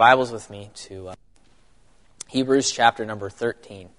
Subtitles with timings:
[0.00, 1.14] Bibles with me to uh,
[2.26, 3.90] Hebrews chapter number 13.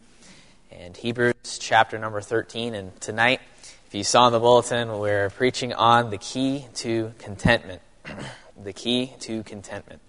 [0.72, 2.74] And Hebrews chapter number 13.
[2.74, 3.40] And tonight,
[3.86, 7.84] if you saw in the bulletin, we're preaching on the key to contentment.
[8.64, 10.02] the key to contentment.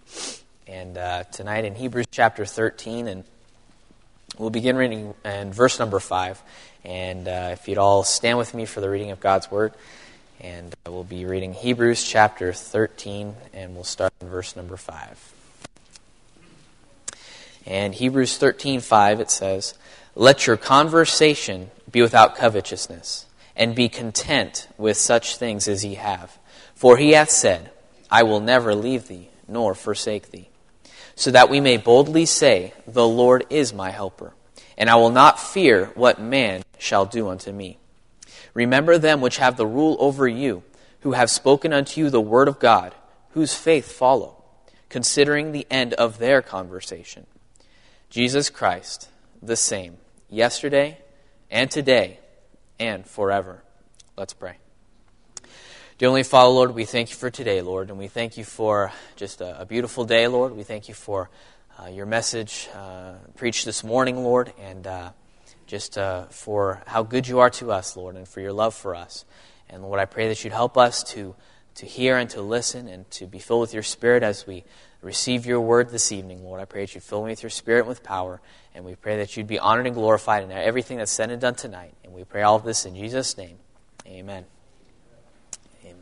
[0.66, 3.24] And uh, tonight in Hebrews chapter 13, and
[4.38, 6.43] we'll begin reading in verse number 5.
[6.87, 9.74] And uh, if you'd all stand with me for the reading of God's Word.
[10.40, 15.31] And we'll be reading Hebrews chapter 13, and we'll start in verse number 5.
[17.66, 19.74] And Hebrews 13:5 it says,
[20.14, 26.38] "Let your conversation be without covetousness, and be content with such things as ye have.
[26.74, 27.70] For he hath said,
[28.10, 30.48] I will never leave thee nor forsake thee.
[31.14, 34.33] So that we may boldly say, The Lord is my helper,
[34.78, 37.78] and I will not fear what man shall do unto me."
[38.55, 40.62] Remember them which have the rule over you,
[41.00, 42.94] who have spoken unto you the word of God,
[43.30, 44.42] whose faith follow,
[44.88, 47.27] considering the end of their conversation.
[48.12, 49.08] Jesus Christ,
[49.42, 49.96] the same,
[50.28, 50.98] yesterday
[51.50, 52.19] and today
[52.78, 53.62] and forever.
[54.19, 54.58] Let's pray.
[55.96, 58.92] Dear Only Father, Lord, we thank you for today, Lord, and we thank you for
[59.16, 60.54] just a, a beautiful day, Lord.
[60.54, 61.30] We thank you for
[61.82, 65.12] uh, your message uh, preached this morning, Lord, and uh,
[65.66, 68.94] just uh, for how good you are to us, Lord, and for your love for
[68.94, 69.24] us.
[69.70, 71.34] And Lord, I pray that you'd help us to,
[71.76, 74.64] to hear and to listen and to be filled with your Spirit as we
[75.03, 76.61] receive your word this evening, Lord.
[76.61, 78.41] I pray that you'd fill me with your Spirit and with power.
[78.75, 81.56] And we pray that you'd be honored and glorified in everything that's said and done
[81.56, 81.92] tonight.
[82.05, 83.59] And we pray all of this in Jesus' name.
[84.06, 84.47] Amen.
[85.84, 85.97] Amen.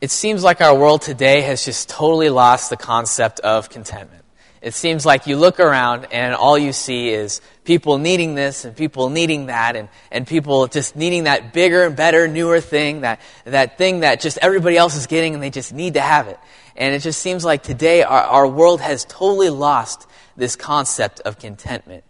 [0.00, 4.22] It seems like our world today has just totally lost the concept of contentment.
[4.60, 8.76] It seems like you look around and all you see is people needing this and
[8.76, 13.20] people needing that and, and people just needing that bigger and better, newer thing, that,
[13.44, 16.38] that thing that just everybody else is getting and they just need to have it.
[16.76, 20.06] And it just seems like today our, our world has totally lost
[20.36, 22.04] this concept of contentment.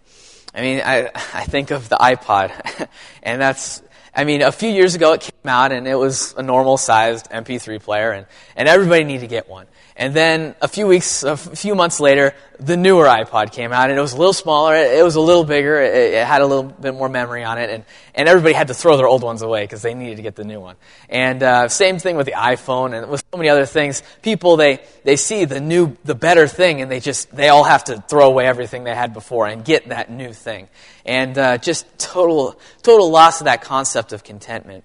[0.55, 2.89] I mean, I, I think of the iPod,
[3.23, 3.83] and that's,
[4.15, 7.31] I mean, a few years ago it came out and it was a normal sized
[7.31, 9.67] MP3 player and, and everybody needed to get one.
[10.03, 13.97] And then a few weeks, a few months later, the newer iPod came out, and
[13.97, 14.75] it was a little smaller.
[14.75, 15.81] It was a little bigger.
[15.81, 18.75] It, it had a little bit more memory on it, and, and everybody had to
[18.75, 20.75] throw their old ones away because they needed to get the new one.
[21.09, 24.03] And uh, same thing with the iPhone and with so many other things.
[24.23, 27.85] People they they see the new, the better thing, and they just they all have
[27.85, 30.67] to throw away everything they had before and get that new thing.
[31.07, 34.83] And uh, just total total loss of that concept of contentment.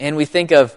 [0.00, 0.74] And we think of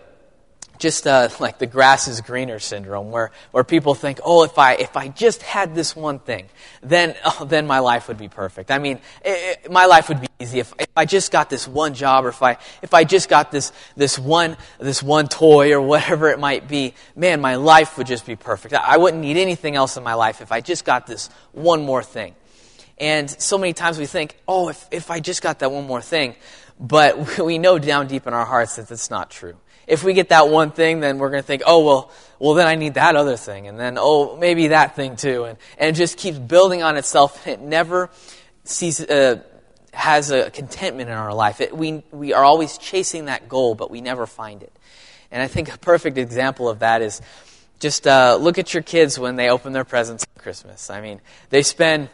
[0.79, 4.73] just uh, like the grass is greener syndrome, where, where people think, oh, if I,
[4.73, 6.47] if I just had this one thing,
[6.81, 8.71] then, oh, then my life would be perfect.
[8.71, 11.67] I mean, it, it, my life would be easy if, if I just got this
[11.67, 15.73] one job, or if I, if I just got this, this, one, this one toy,
[15.73, 18.73] or whatever it might be, man, my life would just be perfect.
[18.73, 22.01] I wouldn't need anything else in my life if I just got this one more
[22.01, 22.35] thing.
[22.97, 26.01] And so many times we think, oh, if, if I just got that one more
[26.01, 26.35] thing,
[26.79, 29.55] but we know down deep in our hearts that that's not true
[29.89, 32.67] if we get that one thing, then we're going to think, oh, well, well, then
[32.67, 33.67] I need that other thing.
[33.67, 35.45] And then, oh, maybe that thing too.
[35.45, 37.45] And, and it just keeps building on itself.
[37.45, 38.11] And it never
[38.63, 39.41] sees, uh,
[39.91, 41.59] has a contentment in our life.
[41.59, 44.71] It, we, we are always chasing that goal, but we never find it.
[45.31, 47.19] And I think a perfect example of that is
[47.79, 50.91] just uh, look at your kids when they open their presents at Christmas.
[50.91, 52.09] I mean, they spend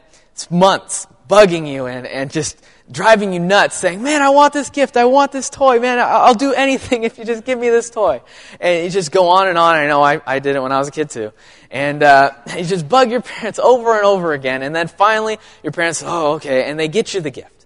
[0.50, 4.98] months bugging you and, and just driving you nuts saying, man, I want this gift.
[4.98, 5.80] I want this toy.
[5.80, 8.22] Man, I'll do anything if you just give me this toy.
[8.60, 9.76] And you just go on and on.
[9.76, 11.32] I know I, I did it when I was a kid too.
[11.72, 14.62] And uh, you just bug your parents over and over again.
[14.62, 16.70] And then finally, your parents, oh, okay.
[16.70, 17.66] And they get you the gift.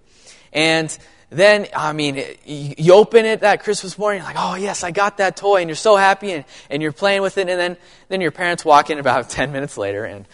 [0.52, 0.96] And
[1.30, 5.36] then, I mean, you open it that Christmas morning, like, oh, yes, I got that
[5.36, 5.60] toy.
[5.60, 7.48] And you're so happy and, and you're playing with it.
[7.48, 7.76] And then,
[8.08, 10.26] then your parents walk in about 10 minutes later and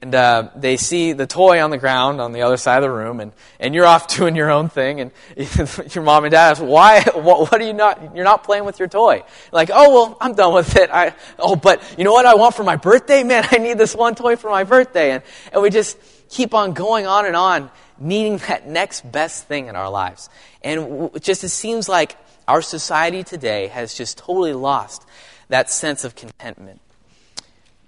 [0.00, 2.90] and uh, they see the toy on the ground on the other side of the
[2.90, 5.12] room, and, and you're off doing your own thing, and
[5.94, 8.78] your mom and dad ask, why, what, what, are you not, you're not playing with
[8.78, 9.22] your toy?
[9.52, 10.90] Like, oh, well, I'm done with it.
[10.92, 13.22] I, oh, but you know what I want for my birthday?
[13.22, 15.12] Man, I need this one toy for my birthday.
[15.12, 15.22] And,
[15.52, 15.96] and we just
[16.28, 20.28] keep on going on and on, needing that next best thing in our lives.
[20.62, 22.16] And just it seems like
[22.46, 25.04] our society today has just totally lost
[25.48, 26.80] that sense of contentment.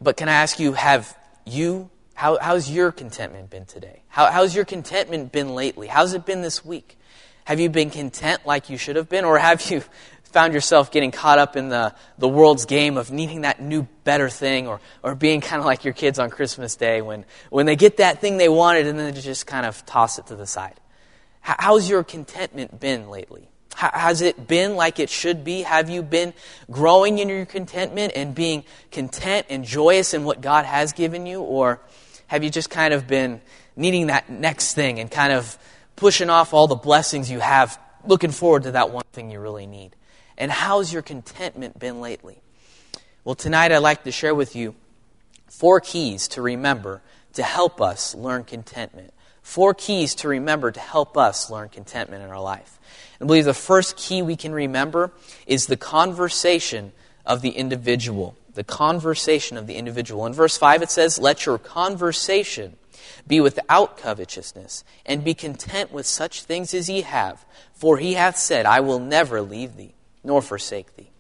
[0.01, 4.03] But can I ask you, have you, how, how's your contentment been today?
[4.09, 5.87] How, how's your contentment been lately?
[5.87, 6.97] How's it been this week?
[7.45, 9.25] Have you been content like you should have been?
[9.25, 9.83] Or have you
[10.33, 14.29] found yourself getting caught up in the, the world's game of needing that new, better
[14.29, 14.67] thing?
[14.67, 17.99] Or, or being kind of like your kids on Christmas Day when, when they get
[17.99, 20.81] that thing they wanted and then they just kind of toss it to the side?
[21.41, 23.51] How's your contentment been lately?
[23.81, 25.63] has it been like it should be?
[25.63, 26.35] Have you been
[26.71, 31.41] growing in your contentment and being content and joyous in what God has given you?
[31.41, 31.81] Or
[32.27, 33.41] have you just kind of been
[33.77, 35.57] needing that next thing and kind of
[35.97, 39.67] pushing off all the blessings you have, looking forward to that one thing you really
[39.67, 39.97] need?
[40.41, 42.41] And how's your contentment been lately?
[43.25, 44.75] Well, tonight I'd like to share with you
[45.49, 47.03] four keys to remember
[47.35, 49.13] to help us learn contentment.
[49.43, 52.79] Four keys to remember to help us learn contentment in our life.
[53.21, 55.13] I believe the first key we can remember
[55.47, 56.93] is the conversation
[57.27, 58.35] of the individual.
[58.55, 60.25] The conversation of the individual.
[60.25, 62.79] In verse 5, it says, Let your conversation
[63.27, 67.45] be without covetousness, and be content with such things as ye have.
[67.75, 71.11] For he hath said, I will never leave thee, nor forsake thee.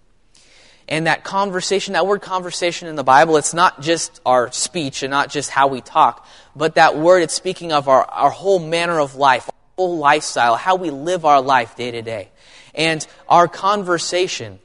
[0.88, 5.10] And that conversation, that word conversation in the Bible, it's not just our speech and
[5.10, 6.26] not just how we talk,
[6.56, 10.56] but that word, it's speaking of our, our whole manner of life, our whole lifestyle,
[10.56, 12.28] how we live our life day to day.
[12.74, 14.58] And our conversation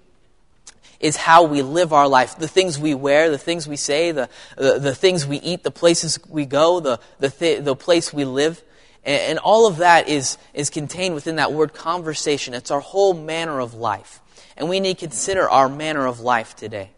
[0.99, 2.39] is how we live our life.
[2.39, 4.27] The things we wear, the things we say, the,
[4.57, 8.25] the, the things we eat, the places we go, the, the, th- the place we
[8.25, 8.63] live.
[9.03, 12.55] And, and all of that is, is contained within that word conversation.
[12.55, 14.21] It's our whole manner of life.
[14.57, 16.91] And we need to consider our manner of life today.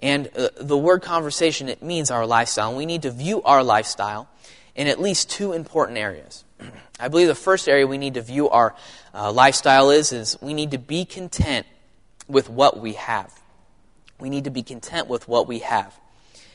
[0.00, 2.68] And uh, the word conversation, it means our lifestyle.
[2.68, 4.28] And we need to view our lifestyle
[4.74, 6.44] in at least two important areas.
[7.00, 8.74] I believe the first area we need to view our
[9.14, 11.66] uh, lifestyle is, is we need to be content
[12.28, 13.32] with what we have.
[14.18, 15.98] We need to be content with what we have.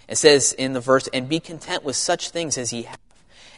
[0.07, 2.97] It says in the verse, and be content with such things as ye have.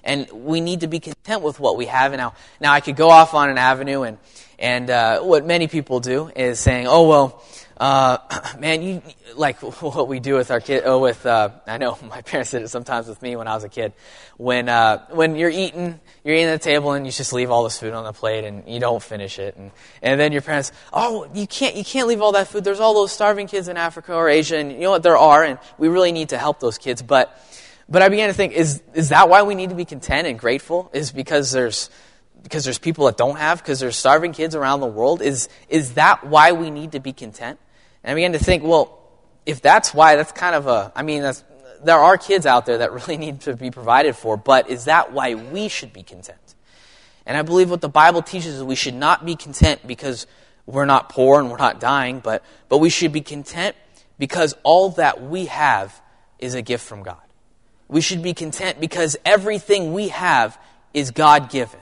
[0.04, 2.14] And we need to be content with what we have.
[2.14, 4.18] Now, now I could go off on an avenue and,
[4.58, 7.44] and uh, what many people do is saying, "Oh well,
[7.82, 8.20] uh,
[8.60, 9.02] man, you
[9.36, 10.84] like what we do with our kid.
[10.86, 13.64] Oh, with uh, I know my parents did it sometimes with me when I was
[13.64, 13.94] a kid.
[14.38, 17.64] When uh, when you're eating, you're eating at the table and you just leave all
[17.64, 19.72] this food on the plate and you don't finish it, and
[20.04, 22.64] and then your parents, oh, you can't you can't leave all that food.
[22.64, 25.44] There's all those starving kids in Africa or Asia, and you know what there are,
[25.44, 27.36] and we really need to help those kids, but.
[27.92, 30.40] But I began to think, is, is that why we need to be content and
[30.40, 30.90] grateful?
[30.94, 31.90] Is because there's,
[32.42, 35.22] because there's people that don't have, because there's starving kids around the world?
[35.22, 37.60] Is, is that why we need to be content?
[38.02, 38.98] And I began to think, well,
[39.46, 41.30] if that's why, that's kind of a, I mean,
[41.84, 45.12] there are kids out there that really need to be provided for, but is that
[45.12, 46.38] why we should be content?
[47.26, 50.28] And I believe what the Bible teaches is we should not be content because
[50.66, 53.76] we're not poor and we're not dying, but, but we should be content
[54.18, 56.02] because all that we have
[56.40, 57.20] is a gift from God.
[57.92, 60.58] We should be content because everything we have
[60.94, 61.80] is God given.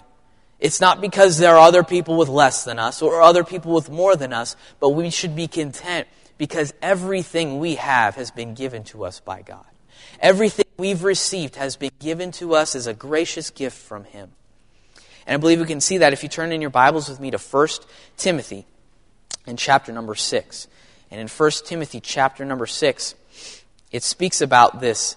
[0.60, 3.90] It's not because there are other people with less than us or other people with
[3.92, 6.08] more than us, but we should be content
[6.40, 9.66] because everything we have has been given to us by God.
[10.20, 14.32] Everything we've received has been given to us as a gracious gift from Him.
[15.28, 17.30] And I believe we can see that if you turn in your Bibles with me
[17.30, 17.68] to 1
[18.18, 18.66] Timothy
[19.46, 20.68] in chapter number 6.
[21.12, 23.16] And in 1 Timothy chapter number 6,
[23.92, 25.16] it speaks about this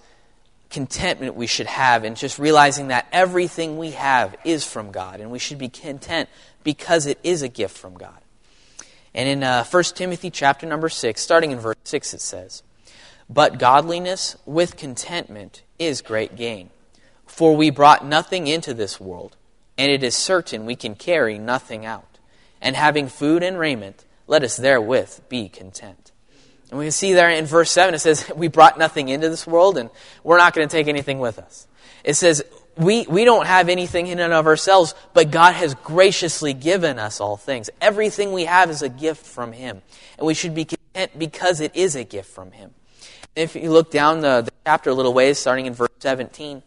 [0.73, 5.31] contentment we should have and just realizing that everything we have is from God and
[5.31, 6.27] we should be content
[6.63, 8.17] because it is a gift from God.
[9.13, 12.63] And in uh, 1 Timothy chapter number 6, starting in verse 6, it says,
[13.29, 16.71] But godliness with contentment is great gain.
[17.27, 19.37] For we brought nothing into this world,
[19.77, 22.17] and it is certain we can carry nothing out.
[22.59, 26.12] And having food and raiment, let us therewith be content.
[26.73, 29.45] And we can see there in verse 7, it says, We brought nothing into this
[29.45, 29.91] world, and
[30.23, 31.67] we're not going to take anything with us.
[32.03, 32.41] It says,
[32.75, 37.21] we, we don't have anything in and of ourselves, but God has graciously given us
[37.21, 37.69] all things.
[37.79, 39.83] Everything we have is a gift from Him.
[40.17, 42.71] And we should be content because it is a gift from Him.
[43.35, 46.63] If you look down the, the chapter a little ways, starting in verse 17,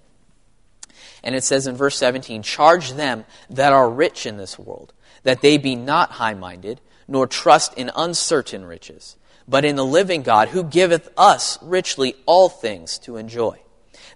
[1.25, 4.93] and it says in verse 17, Charge them that are rich in this world,
[5.25, 9.17] that they be not high minded, nor trust in uncertain riches
[9.49, 13.59] but in the living God who giveth us richly all things to enjoy.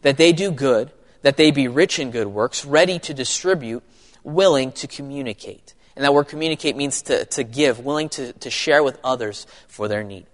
[0.03, 0.91] That they do good,
[1.23, 3.83] that they be rich in good works, ready to distribute,
[4.23, 5.75] willing to communicate.
[5.97, 9.89] And that word communicate means to, to give, willing to, to share with others for
[9.89, 10.27] their need.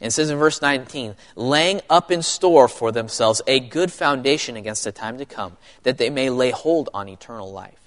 [0.00, 4.56] And it says in verse 19, laying up in store for themselves a good foundation
[4.56, 7.78] against the time to come, that they may lay hold on eternal life.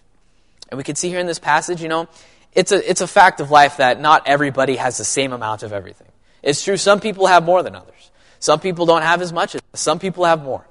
[0.69, 2.07] And we can see here in this passage, you know,
[2.53, 5.73] it's a, it's a fact of life that not everybody has the same amount of
[5.73, 6.07] everything.
[6.45, 8.11] It's true, some people have more than others.
[8.39, 10.65] Some people don't have as much as some people have more.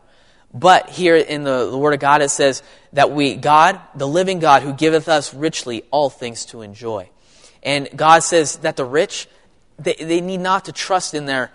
[0.55, 2.63] But here in the, the Word of God, it says
[2.93, 7.11] that we, God, the living God who giveth us richly all things to enjoy.
[7.65, 9.27] And God says that the rich,
[9.81, 11.51] they, they need not to trust in their,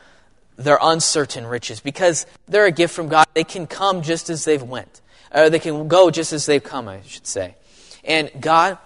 [0.57, 3.25] their uncertain riches because they're a gift from God.
[3.33, 4.99] They can come just as they've went.
[5.33, 7.55] Or they can go just as they've come, I should say.
[8.03, 8.77] And God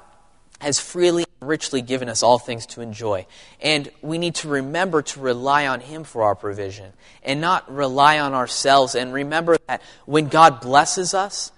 [0.63, 3.27] has freely and richly given us all things to enjoy.
[3.61, 8.19] And we need to remember to rely on Him for our provision and not rely
[8.19, 8.95] on ourselves.
[8.95, 11.51] And remember that when God blesses us,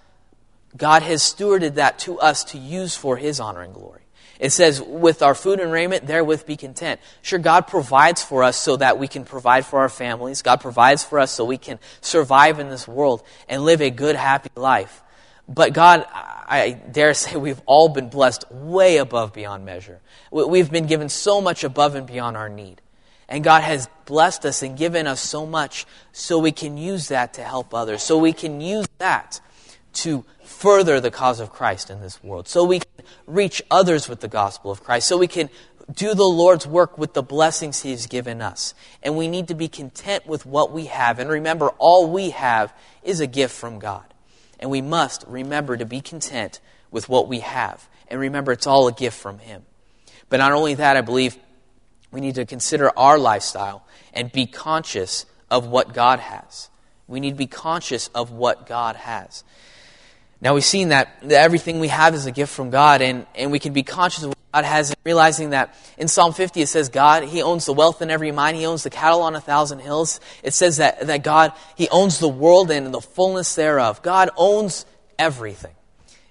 [0.76, 4.02] God has stewarded that to us to use for His honor and glory.
[4.38, 7.00] It says, with our food and raiment, therewith be content.
[7.22, 10.42] Sure, God provides for us so that we can provide for our families.
[10.42, 14.14] God provides for us so we can survive in this world and live a good,
[14.16, 15.02] happy life.
[15.48, 20.00] But God, I dare say we've all been blessed way above beyond measure.
[20.30, 22.80] We've been given so much above and beyond our need.
[23.28, 27.34] And God has blessed us and given us so much so we can use that
[27.34, 28.02] to help others.
[28.02, 29.40] So we can use that
[29.94, 32.46] to further the cause of Christ in this world.
[32.46, 35.08] So we can reach others with the gospel of Christ.
[35.08, 35.48] So we can
[35.92, 38.74] do the Lord's work with the blessings He's given us.
[39.02, 41.18] And we need to be content with what we have.
[41.18, 42.72] And remember, all we have
[43.02, 44.04] is a gift from God.
[44.58, 46.60] And we must remember to be content
[46.90, 47.88] with what we have.
[48.08, 49.64] And remember, it's all a gift from Him.
[50.28, 51.36] But not only that, I believe
[52.10, 56.70] we need to consider our lifestyle and be conscious of what God has.
[57.08, 59.44] We need to be conscious of what God has.
[60.40, 63.50] Now, we've seen that, that everything we have is a gift from God, and, and
[63.50, 67.24] we can be conscious of God has, realizing that in Psalm 50 it says, God,
[67.24, 70.20] He owns the wealth in every mine, He owns the cattle on a thousand hills.
[70.42, 74.02] It says that, that God, He owns the world and the fullness thereof.
[74.02, 74.86] God owns
[75.18, 75.74] everything.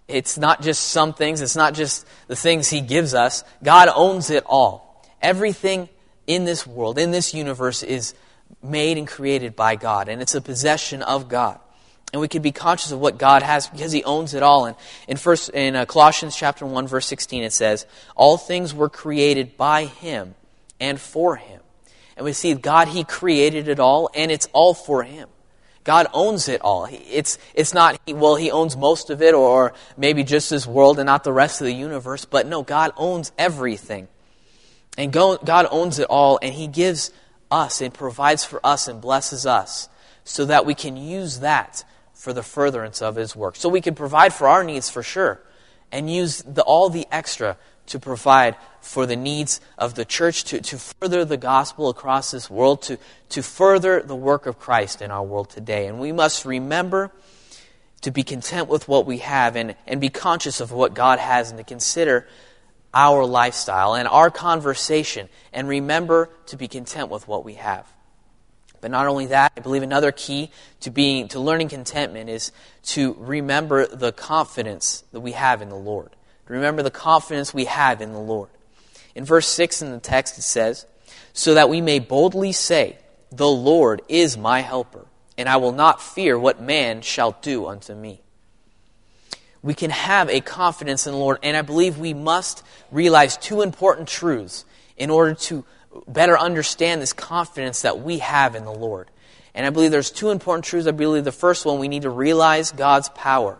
[0.07, 3.43] It's not just some things, it's not just the things He gives us.
[3.63, 5.03] God owns it all.
[5.21, 5.89] Everything
[6.27, 8.15] in this world, in this universe, is
[8.63, 11.59] made and created by God, and it's a possession of God
[12.13, 14.65] and we could be conscious of what God has because He owns it all.
[14.65, 14.75] And
[15.07, 17.85] in first in uh, Colossians chapter one verse sixteen, it says,
[18.15, 20.35] "All things were created by Him
[20.79, 21.61] and for Him."
[22.15, 25.29] And we see God He created it all, and it's all for Him.
[25.83, 26.87] God owns it all.
[26.89, 31.05] It's it's not well He owns most of it, or maybe just this world and
[31.05, 32.25] not the rest of the universe.
[32.25, 34.07] But no, God owns everything,
[34.97, 37.11] and God owns it all, and He gives
[37.51, 39.89] us and provides for us and blesses us
[40.23, 41.83] so that we can use that
[42.25, 43.55] for the furtherance of His work.
[43.55, 45.39] So we can provide for our needs for sure,
[45.91, 47.55] and use the, all the extra
[47.85, 52.49] to provide for the needs of the church, to, to further the gospel across this
[52.49, 52.97] world, to,
[53.29, 55.85] to further the work of Christ in our world today.
[55.85, 57.11] And we must remember
[58.01, 61.51] to be content with what we have and, and be conscious of what God has
[61.51, 62.27] and to consider
[62.91, 67.85] our lifestyle and our conversation and remember to be content with what we have.
[68.85, 70.51] But not only that, I believe another key
[70.81, 72.51] to being to learning contentment is
[72.83, 76.11] to remember the confidence that we have in the Lord.
[76.45, 78.49] To Remember the confidence we have in the Lord.
[79.15, 80.85] In verse 6 in the text it says,
[81.33, 82.99] "So that we may boldly say,
[83.31, 87.95] the Lord is my helper, and I will not fear what man shall do unto
[87.95, 88.21] me."
[89.63, 92.61] We can have a confidence in the Lord, and I believe we must
[92.91, 94.63] realize two important truths
[94.95, 95.65] in order to
[96.07, 99.09] better understand this confidence that we have in the Lord.
[99.53, 100.87] And I believe there's two important truths.
[100.87, 103.57] I believe the first one, we need to realize God's power.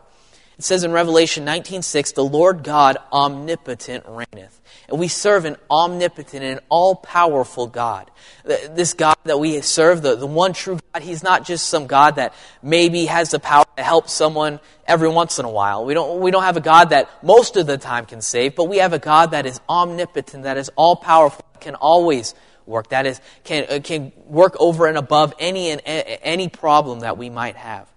[0.57, 4.54] It says in Revelation 19:6, "The Lord God omnipotent reigneth."
[4.89, 8.11] And we serve an omnipotent and all-powerful God.
[8.43, 12.17] This God that we serve, the, the one true God, He's not just some God
[12.17, 15.85] that maybe has the power to help someone every once in a while.
[15.85, 18.65] We don't, we don't have a God that most of the time can save, but
[18.65, 23.19] we have a God that is omnipotent, that is all-powerful, can always work, that is,
[23.43, 27.87] can, uh, can work over and above any, and, any problem that we might have.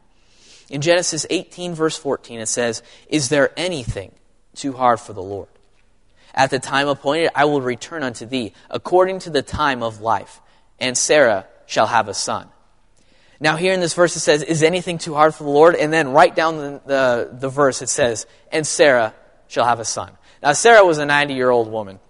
[0.70, 4.12] In Genesis 18, verse 14, it says, Is there anything
[4.54, 5.48] too hard for the Lord?
[6.34, 10.40] At the time appointed, I will return unto thee, according to the time of life,
[10.78, 12.48] and Sarah shall have a son.
[13.40, 15.76] Now, here in this verse, it says, Is anything too hard for the Lord?
[15.76, 19.14] And then right down the, the, the verse, it says, And Sarah
[19.46, 20.12] shall have a son.
[20.42, 22.00] Now, Sarah was a 90 year old woman.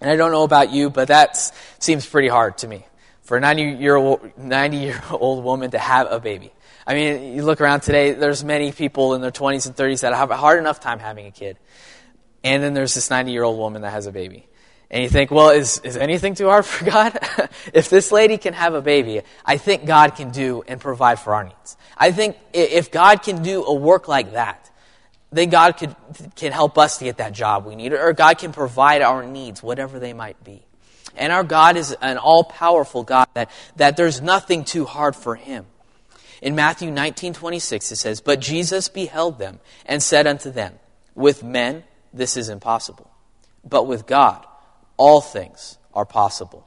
[0.00, 1.36] And I don't know about you, but that
[1.78, 2.86] seems pretty hard to me.
[3.22, 6.52] For a 90 year old, 90 year old woman to have a baby.
[6.86, 10.14] I mean, you look around today, there's many people in their 20s and 30s that
[10.14, 11.56] have a hard enough time having a kid.
[12.44, 14.46] And then there's this 90 year old woman that has a baby.
[14.90, 17.18] And you think, well, is, is anything too hard for God?
[17.72, 21.34] if this lady can have a baby, I think God can do and provide for
[21.34, 21.76] our needs.
[21.96, 24.70] I think if God can do a work like that,
[25.30, 25.96] then God could,
[26.36, 29.62] can help us to get that job we need, or God can provide our needs,
[29.62, 30.62] whatever they might be.
[31.16, 35.34] And our God is an all powerful God that, that there's nothing too hard for
[35.34, 35.66] him.
[36.42, 40.74] In Matthew 19 26, it says, But Jesus beheld them and said unto them,
[41.14, 43.10] With men this is impossible,
[43.64, 44.46] but with God
[44.96, 46.66] all things are possible.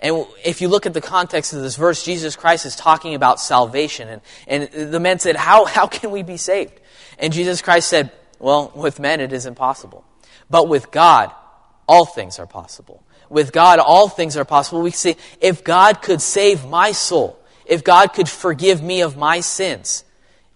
[0.00, 3.40] And if you look at the context of this verse, Jesus Christ is talking about
[3.40, 4.08] salvation.
[4.08, 6.80] And, and the men said, how, how can we be saved?
[7.18, 10.04] And Jesus Christ said, Well, with men it is impossible.
[10.50, 11.32] But with God,
[11.88, 13.02] all things are possible.
[13.30, 14.82] With God, all things are possible.
[14.82, 19.40] We see if God could save my soul, if God could forgive me of my
[19.40, 20.04] sins,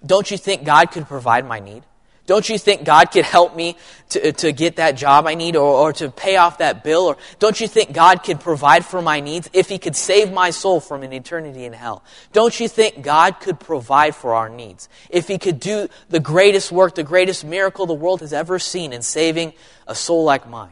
[0.05, 1.83] don't you think God could provide my need?
[2.31, 3.77] Don't you think God could help me
[4.11, 7.07] to, to get that job I need or, or to pay off that bill?
[7.07, 10.51] Or don't you think God could provide for my needs if He could save my
[10.51, 12.05] soul from an eternity in hell?
[12.33, 14.89] Don't you think God could provide for our needs?
[15.09, 18.93] If He could do the greatest work, the greatest miracle the world has ever seen
[18.93, 19.53] in saving
[19.89, 20.71] a soul like mine?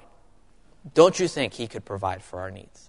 [0.94, 2.88] Don't you think He could provide for our needs?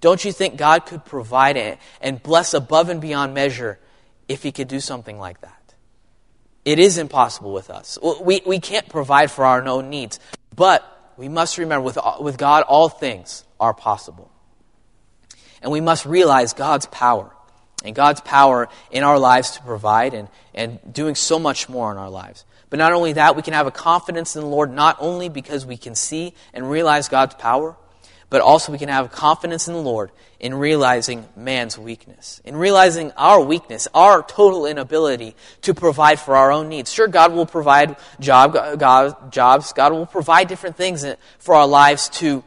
[0.00, 3.80] Don't you think God could provide it and bless above and beyond measure
[4.28, 5.55] if He could do something like that?
[6.66, 7.96] It is impossible with us.
[8.20, 10.18] We, we can't provide for our own needs.
[10.54, 10.84] But
[11.16, 14.32] we must remember with, with God, all things are possible.
[15.62, 17.30] And we must realize God's power
[17.84, 21.98] and God's power in our lives to provide and, and doing so much more in
[21.98, 22.44] our lives.
[22.68, 25.64] But not only that, we can have a confidence in the Lord not only because
[25.64, 27.76] we can see and realize God's power,
[28.28, 33.12] but also we can have confidence in the Lord in realizing man's weakness, in realizing
[33.12, 36.92] our weakness, our total inability to provide for our own needs.
[36.92, 41.04] Sure, God will provide job, God, jobs, God will provide different things
[41.38, 42.42] for our lives to,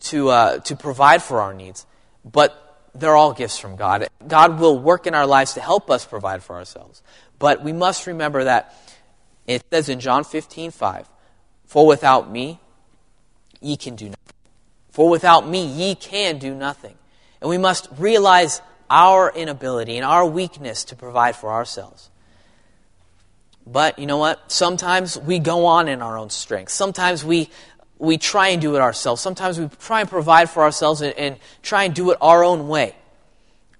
[0.00, 1.86] to, uh, to provide for our needs,
[2.24, 2.58] but
[2.94, 4.06] they're all gifts from God.
[4.26, 7.02] God will work in our lives to help us provide for ourselves.
[7.38, 8.74] But we must remember that
[9.46, 11.08] it says in John 15, 5,
[11.66, 12.60] For without me,
[13.60, 14.18] ye can do nothing.
[14.92, 16.94] For without me, ye can do nothing.
[17.40, 22.10] And we must realize our inability and our weakness to provide for ourselves.
[23.66, 24.52] But you know what?
[24.52, 26.72] Sometimes we go on in our own strength.
[26.72, 27.48] Sometimes we,
[27.98, 29.22] we try and do it ourselves.
[29.22, 32.68] Sometimes we try and provide for ourselves and, and try and do it our own
[32.68, 32.94] way.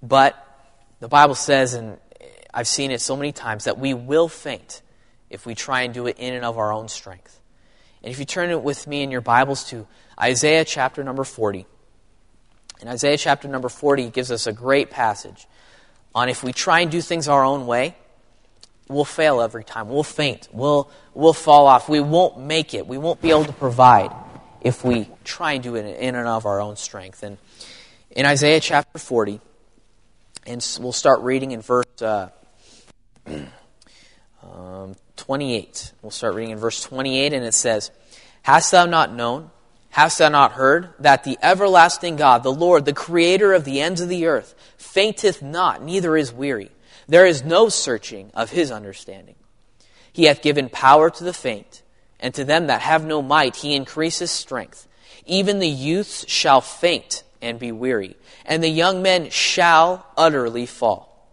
[0.01, 0.35] But
[0.99, 1.99] the Bible says, and
[2.53, 4.81] I've seen it so many times, that we will faint
[5.29, 7.39] if we try and do it in and of our own strength.
[8.03, 9.87] And if you turn it with me in your Bibles to
[10.19, 11.65] Isaiah chapter number 40.
[12.81, 15.47] In Isaiah chapter number 40, gives us a great passage
[16.13, 17.95] on if we try and do things our own way,
[18.89, 19.87] we'll fail every time.
[19.87, 20.49] We'll faint.
[20.51, 21.87] We'll, we'll fall off.
[21.87, 22.85] We won't make it.
[22.85, 24.11] We won't be able to provide
[24.61, 27.23] if we try and do it in and of our own strength.
[27.23, 27.37] And
[28.11, 29.39] in Isaiah chapter 40,
[30.45, 32.29] and we'll start reading in verse uh,
[34.43, 35.93] um, 28.
[36.01, 37.91] We'll start reading in verse 28, and it says,
[38.43, 39.51] Hast thou not known?
[39.89, 44.01] Hast thou not heard that the everlasting God, the Lord, the creator of the ends
[44.01, 46.71] of the earth, fainteth not, neither is weary?
[47.07, 49.35] There is no searching of his understanding.
[50.11, 51.83] He hath given power to the faint,
[52.19, 54.87] and to them that have no might he increases strength.
[55.25, 61.29] Even the youths shall faint and be weary, and the young men shall utterly fall.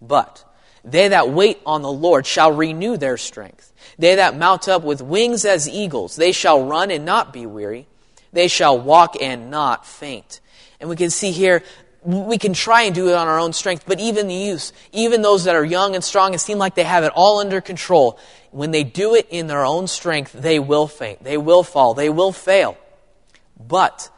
[0.00, 0.44] But
[0.90, 3.72] they that wait on the Lord shall renew their strength.
[3.98, 7.86] They that mount up with wings as eagles, they shall run and not be weary
[8.32, 10.40] they shall walk and not faint.
[10.80, 11.62] And we can see here,
[12.02, 15.22] we can try and do it on our own strength, but even the youth, even
[15.22, 18.18] those that are young and strong and seem like they have it all under control,
[18.50, 21.22] when they do it in their own strength, they will faint.
[21.22, 21.94] They will fall.
[21.94, 22.78] They will fail.
[23.58, 24.10] But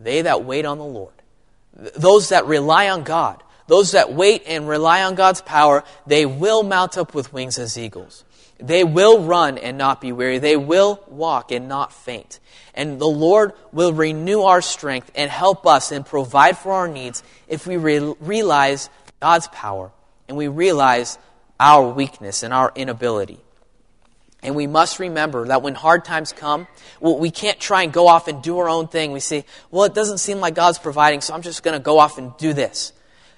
[0.00, 1.14] they that wait on the Lord,
[1.74, 6.62] those that rely on God, those that wait and rely on God's power, they will
[6.62, 8.24] mount up with wings as eagles.
[8.58, 10.38] They will run and not be weary.
[10.38, 12.38] They will walk and not faint.
[12.74, 17.22] And the Lord will renew our strength and help us and provide for our needs
[17.48, 18.88] if we re- realize
[19.20, 19.90] God's power
[20.28, 21.18] and we realize
[21.58, 23.40] our weakness and our inability.
[24.42, 26.66] And we must remember that when hard times come,
[27.00, 29.12] well, we can't try and go off and do our own thing.
[29.12, 31.98] We say, well, it doesn't seem like God's providing, so I'm just going to go
[32.00, 32.92] off and do this.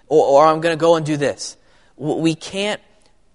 [0.09, 1.57] Or, or I'm going to go and do this.
[1.97, 2.81] We can't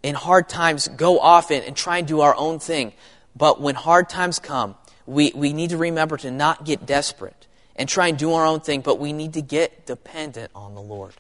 [0.04, 2.94] in hard times go off and, and try and do our own thing.
[3.36, 7.88] But when hard times come, we, we need to remember to not get desperate and
[7.88, 11.14] try and do our own thing, but we need to get dependent on the Lord.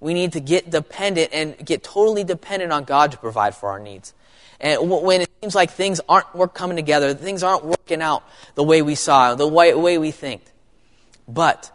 [0.00, 3.78] We need to get dependent and get totally dependent on God to provide for our
[3.78, 4.14] needs.
[4.60, 8.22] And when it seems like things aren't coming together, things aren't working out
[8.54, 10.42] the way we saw, the way, way we think.
[11.26, 11.72] But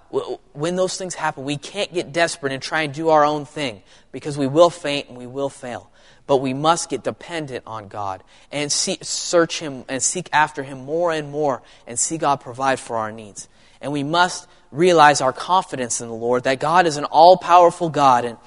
[0.53, 3.81] when those things happen, we can't get desperate and try and do our own thing
[4.11, 5.89] because we will faint and we will fail.
[6.27, 10.85] But we must get dependent on God and see, search Him and seek after Him
[10.85, 13.49] more and more and see God provide for our needs.
[13.81, 17.89] And we must realize our confidence in the Lord that God is an all powerful
[17.89, 18.37] God and,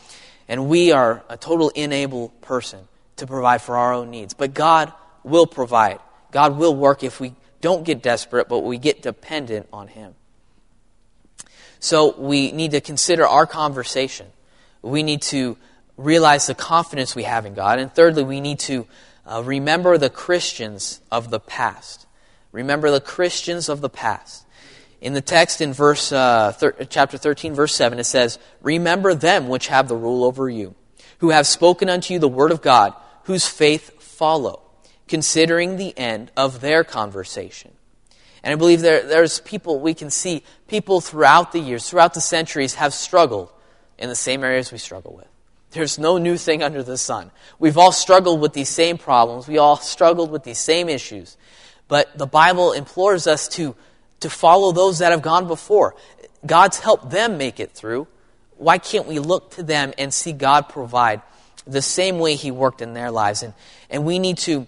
[0.47, 2.87] and we are a total inable person
[3.17, 4.35] to provide for our own needs.
[4.35, 4.93] But God
[5.25, 5.99] will provide.
[6.31, 10.15] God will work if we don't get desperate, but we get dependent on Him.
[11.83, 14.29] So we need to consider our conversation.
[14.83, 15.57] We need to
[15.97, 17.81] realize the confidence we have in God.
[17.81, 18.87] And thirdly, we need to
[19.27, 22.07] uh, remember the Christians of the past.
[22.53, 24.47] Remember the Christians of the past.
[25.01, 29.49] In the text in verse, uh, thir- chapter 13, verse 7, it says, Remember them
[29.49, 30.77] which have the rule over you,
[31.19, 34.63] who have spoken unto you the word of God, whose faith follow,
[35.09, 37.73] considering the end of their conversation.
[38.43, 42.21] And I believe there, there's people, we can see people throughout the years, throughout the
[42.21, 43.51] centuries, have struggled
[43.99, 45.29] in the same areas we struggle with.
[45.71, 47.31] There's no new thing under the sun.
[47.59, 49.49] We've all struggled with these same problems.
[49.49, 51.37] We all struggled with these same issues.
[51.89, 53.75] But the Bible implores us to
[54.23, 55.95] to follow those that have gone before.
[56.47, 58.09] God's helped them make it through.
[58.57, 61.23] Why can't we look to them and see God provide
[61.67, 63.43] the same way He worked in their lives?
[63.43, 63.55] And,
[63.91, 64.67] and we need to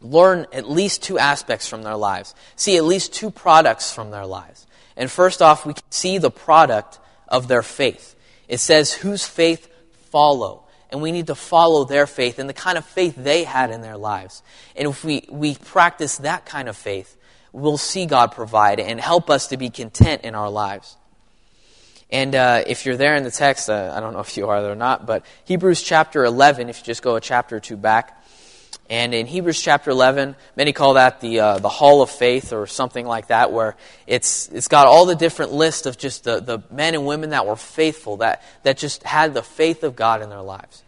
[0.00, 4.26] learn at least two aspects from their lives, see at least two products from their
[4.26, 4.66] lives.
[4.96, 8.14] And first off, we can see the product of their faith.
[8.48, 9.68] It says, whose faith
[10.10, 10.64] follow.
[10.90, 13.82] And we need to follow their faith and the kind of faith they had in
[13.82, 14.42] their lives.
[14.76, 17.16] And if we, we practice that kind of faith,
[17.52, 20.96] we'll see God provide and help us to be content in our lives.
[22.10, 24.64] And uh, if you're there in the text, uh, I don't know if you are
[24.70, 28.22] or not, but Hebrews chapter 11, if you just go a chapter or two back,
[28.88, 32.66] and in Hebrews chapter 11, many call that the, uh, the Hall of Faith or
[32.66, 36.62] something like that, where it's, it's got all the different lists of just the, the
[36.70, 40.30] men and women that were faithful, that, that just had the faith of God in
[40.30, 40.84] their lives.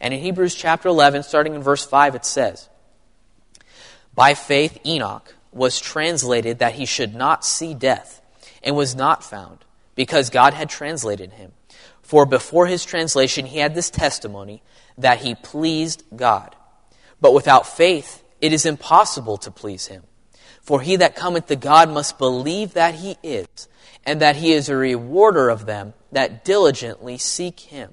[0.00, 2.68] And in Hebrews chapter 11, starting in verse 5, it says,
[4.14, 8.20] By faith, Enoch was translated that he should not see death,
[8.62, 9.58] and was not found,
[9.94, 11.52] because God had translated him.
[12.02, 14.62] For before his translation, he had this testimony
[14.98, 16.56] that he pleased God.
[17.20, 20.04] But without faith, it is impossible to please him.
[20.62, 23.68] For he that cometh to God must believe that he is,
[24.04, 27.90] and that he is a rewarder of them that diligently seek him.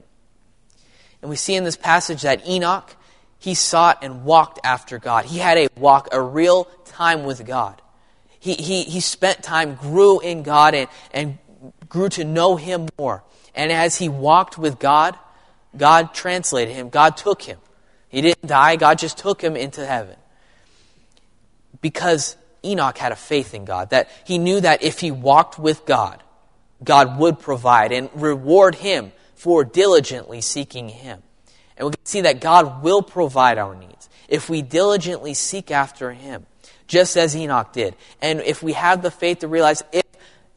[1.21, 2.95] And we see in this passage that Enoch,
[3.39, 5.25] he sought and walked after God.
[5.25, 7.81] He had a walk, a real time with God.
[8.39, 11.37] He, he, he spent time, grew in God, and, and
[11.89, 13.23] grew to know Him more.
[13.57, 15.17] And as he walked with God,
[15.75, 16.89] God translated him.
[16.89, 17.57] God took him.
[18.17, 20.15] He didn't die, God just took him into heaven.
[21.82, 25.86] Because Enoch had a faith in God, that he knew that if he walked with
[25.86, 26.23] God,
[26.84, 31.21] God would provide and reward him for diligently seeking him.
[31.77, 36.12] And we can see that God will provide our needs if we diligently seek after
[36.12, 36.47] him,
[36.88, 37.95] just as Enoch did.
[38.19, 40.06] And if we have the faith to realize if,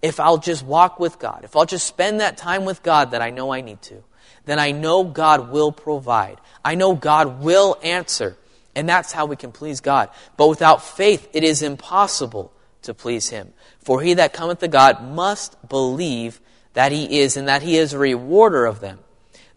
[0.00, 3.20] if I'll just walk with God, if I'll just spend that time with God that
[3.20, 4.02] I know I need to,
[4.50, 6.40] then I know God will provide.
[6.64, 8.36] I know God will answer.
[8.74, 10.08] And that's how we can please God.
[10.36, 13.52] But without faith, it is impossible to please Him.
[13.78, 16.40] For he that cometh to God must believe
[16.72, 18.98] that He is, and that He is a rewarder of them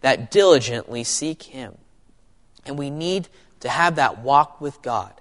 [0.00, 1.76] that diligently seek Him.
[2.64, 3.28] And we need
[3.60, 5.12] to have that walk with God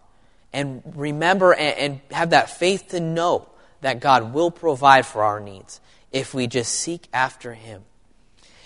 [0.51, 3.49] and remember and, have that faith to know
[3.81, 5.81] that God will provide for our needs
[6.11, 7.83] if we just seek after Him.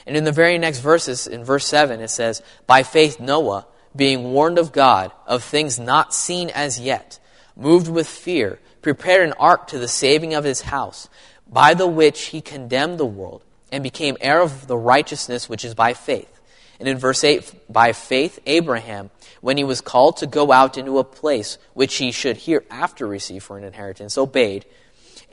[0.08, 4.32] And in the very next verses, in verse 7, it says, By faith Noah, being
[4.32, 7.20] warned of God of things not seen as yet,
[7.58, 11.10] moved with fear, prepared an ark to the saving of his house,
[11.46, 15.76] by the which he condemned the world and became heir of the righteousness which is
[15.76, 16.40] by faith.
[16.80, 19.10] And in verse 8, by faith, Abraham,
[19.42, 23.44] when he was called to go out into a place which he should hereafter receive
[23.44, 24.64] for an inheritance, obeyed,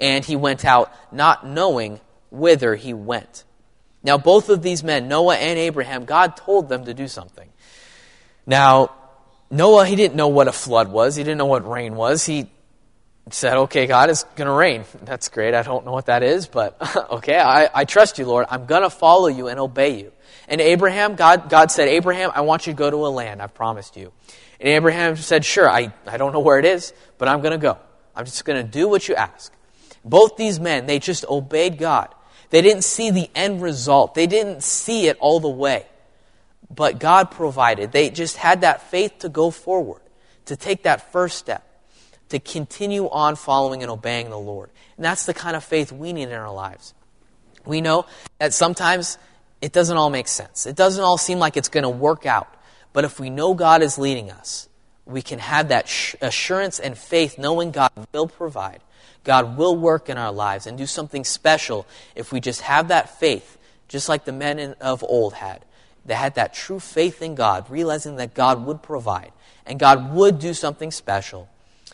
[0.00, 3.43] and he went out not knowing whither he went.
[4.04, 7.48] Now, both of these men, Noah and Abraham, God told them to do something.
[8.46, 8.90] Now,
[9.50, 11.16] Noah, he didn't know what a flood was.
[11.16, 12.24] He didn't know what rain was.
[12.26, 12.48] He
[13.30, 14.84] said, okay, God, it's going to rain.
[15.02, 15.54] That's great.
[15.54, 16.76] I don't know what that is, but
[17.12, 18.46] okay, I, I trust you, Lord.
[18.50, 20.12] I'm going to follow you and obey you.
[20.48, 23.54] And Abraham, God, God said, Abraham, I want you to go to a land I've
[23.54, 24.12] promised you.
[24.60, 27.58] And Abraham said, sure, I, I don't know where it is, but I'm going to
[27.58, 27.78] go.
[28.14, 29.50] I'm just going to do what you ask.
[30.04, 32.14] Both these men, they just obeyed God.
[32.50, 34.14] They didn't see the end result.
[34.14, 35.86] They didn't see it all the way.
[36.74, 37.92] But God provided.
[37.92, 40.02] They just had that faith to go forward,
[40.46, 41.64] to take that first step
[42.34, 44.70] to continue on following and obeying the Lord.
[44.96, 46.94] And that's the kind of faith we need in our lives.
[47.64, 48.06] We know
[48.38, 49.18] that sometimes
[49.60, 50.66] it doesn't all make sense.
[50.66, 52.52] It doesn't all seem like it's going to work out.
[52.92, 54.68] But if we know God is leading us,
[55.06, 55.86] we can have that
[56.20, 58.80] assurance and faith knowing God will provide.
[59.24, 63.18] God will work in our lives and do something special if we just have that
[63.18, 63.58] faith,
[63.88, 65.64] just like the men of old had.
[66.04, 69.32] They had that true faith in God, realizing that God would provide
[69.66, 71.48] and God would do something special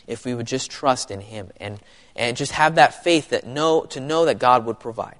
[0.06, 1.78] if we would just trust in Him and,
[2.16, 5.16] and just have that faith that know, to know that God would provide.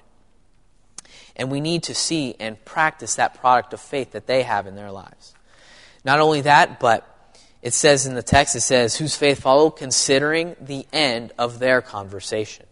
[1.37, 4.75] And we need to see and practice that product of faith that they have in
[4.75, 5.35] their lives.
[6.05, 7.07] Not only that, but
[7.63, 11.83] it says in the text, it says, whose faith followed, considering the end of their
[11.83, 12.67] conversation.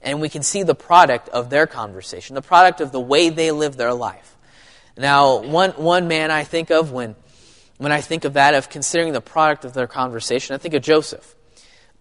[0.00, 3.50] And we can see the product of their conversation, the product of the way they
[3.50, 4.36] live their life.
[4.96, 7.16] Now, one, one man I think of when,
[7.78, 10.82] when I think of that, of considering the product of their conversation, I think of
[10.82, 11.34] Joseph.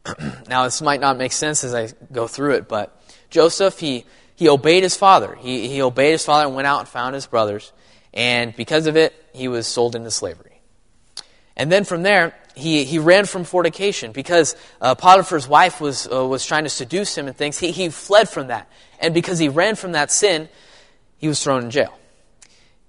[0.47, 4.05] now, this might not make sense as I go through it, but Joseph, he,
[4.35, 5.35] he obeyed his father.
[5.35, 7.71] He, he obeyed his father and went out and found his brothers.
[8.13, 10.52] And because of it, he was sold into slavery.
[11.55, 16.25] And then from there, he, he ran from fornication because uh, Potiphar's wife was, uh,
[16.25, 17.57] was trying to seduce him and things.
[17.57, 18.69] He, he fled from that.
[18.99, 20.49] And because he ran from that sin,
[21.17, 21.97] he was thrown in jail.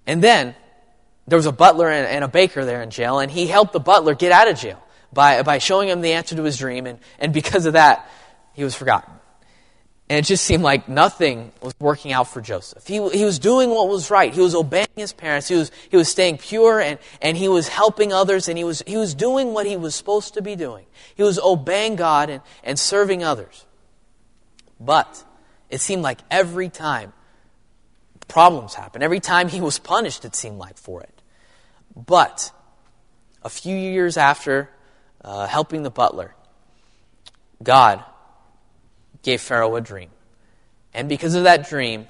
[0.07, 0.55] And then
[1.27, 3.81] there was a butler and, and a baker there in jail, and he helped the
[3.81, 6.87] butler get out of jail by, by showing him the answer to his dream.
[6.87, 8.09] And, and because of that,
[8.53, 9.12] he was forgotten.
[10.14, 12.87] And it just seemed like nothing was working out for Joseph.
[12.87, 14.33] He, he was doing what was right.
[14.33, 15.48] He was obeying his parents.
[15.48, 18.81] He was, he was staying pure and, and he was helping others and he was,
[18.87, 20.87] he was doing what he was supposed to be doing.
[21.16, 23.66] He was obeying God and, and serving others.
[24.79, 25.24] But
[25.68, 27.12] it seemed like every time
[28.29, 31.22] problems happened, every time he was punished, it seemed like for it.
[31.96, 32.53] But
[33.42, 34.70] a few years after
[35.24, 36.37] uh, helping the butler,
[37.64, 38.05] God
[39.24, 40.10] gave Pharaoh a dream.
[40.92, 42.06] And because of that dream,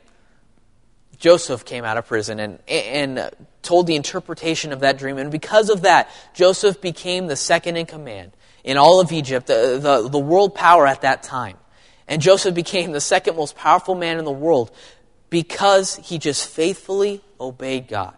[1.19, 3.31] Joseph came out of prison and, and
[3.63, 5.17] told the interpretation of that dream.
[5.17, 9.79] And because of that, Joseph became the second in command in all of Egypt, the,
[9.81, 11.57] the, the world power at that time.
[12.07, 14.71] And Joseph became the second most powerful man in the world
[15.31, 18.17] because he just faithfully obeyed God.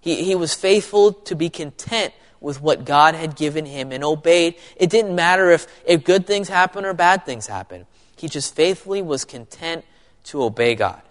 [0.00, 4.56] He, he was faithful to be content with what God had given him and obeyed.
[4.76, 7.86] It didn't matter if, if good things happened or bad things happened.
[8.22, 9.84] He just faithfully was content
[10.26, 11.02] to obey God.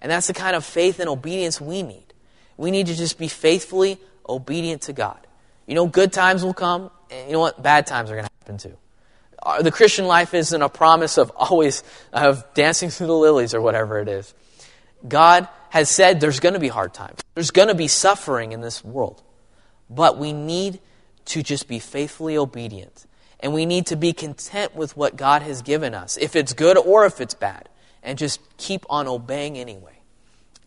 [0.00, 2.14] And that's the kind of faith and obedience we need.
[2.56, 5.18] We need to just be faithfully obedient to God.
[5.66, 7.60] You know, good times will come, and you know what?
[7.60, 8.76] Bad times are going to happen too.
[9.60, 11.82] The Christian life isn't a promise of always
[12.12, 14.32] of dancing through the lilies or whatever it is.
[15.08, 17.18] God has said there's going to be hard times.
[17.34, 19.20] There's going to be suffering in this world.
[19.90, 20.78] But we need
[21.24, 23.04] to just be faithfully obedient
[23.40, 26.78] and we need to be content with what God has given us, if it's good
[26.78, 27.68] or if it's bad,
[28.02, 29.98] and just keep on obeying anyway.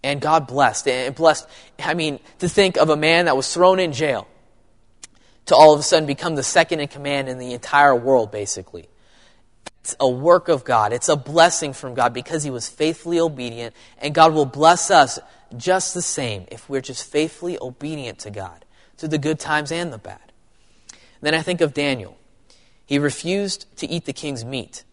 [0.03, 0.87] And God blessed.
[0.87, 1.47] And blessed,
[1.79, 4.27] I mean, to think of a man that was thrown in jail
[5.47, 8.87] to all of a sudden become the second in command in the entire world, basically.
[9.81, 10.93] It's a work of God.
[10.93, 15.17] It's a blessing from God because he was faithfully obedient, and God will bless us
[15.57, 18.63] just the same if we're just faithfully obedient to God,
[18.97, 20.31] to the good times and the bad.
[21.21, 22.18] then I think of Daniel.
[22.89, 24.83] He refused to eat the king's meat.